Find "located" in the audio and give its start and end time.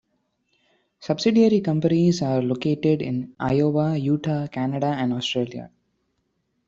2.41-3.03